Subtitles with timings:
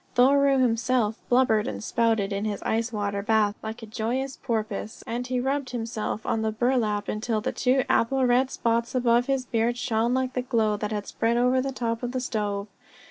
[0.15, 5.27] Thoreau himself blubbered and spouted in his ice water bath like a joyous porpoise, and
[5.27, 9.77] he rubbed himself on the burlap until the two apple red spots above his beard
[9.77, 12.65] shone like the glow that had spread over the top of the stove.